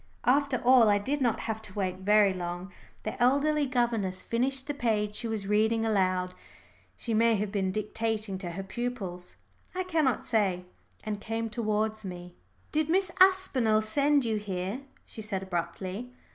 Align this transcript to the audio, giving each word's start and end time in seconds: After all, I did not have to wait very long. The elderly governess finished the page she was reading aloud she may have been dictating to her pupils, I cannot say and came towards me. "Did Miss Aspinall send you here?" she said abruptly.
After 0.25 0.57
all, 0.65 0.89
I 0.89 0.97
did 0.97 1.21
not 1.21 1.41
have 1.41 1.61
to 1.61 1.75
wait 1.75 1.97
very 1.99 2.33
long. 2.33 2.71
The 3.03 3.21
elderly 3.21 3.67
governess 3.67 4.23
finished 4.23 4.65
the 4.65 4.73
page 4.73 5.13
she 5.15 5.27
was 5.27 5.45
reading 5.45 5.85
aloud 5.85 6.33
she 6.97 7.13
may 7.13 7.35
have 7.35 7.51
been 7.51 7.71
dictating 7.71 8.39
to 8.39 8.53
her 8.53 8.63
pupils, 8.63 9.35
I 9.75 9.83
cannot 9.83 10.25
say 10.25 10.65
and 11.03 11.21
came 11.21 11.51
towards 11.51 12.03
me. 12.03 12.33
"Did 12.71 12.89
Miss 12.89 13.11
Aspinall 13.19 13.83
send 13.83 14.25
you 14.25 14.37
here?" 14.37 14.79
she 15.05 15.21
said 15.21 15.43
abruptly. 15.43 16.11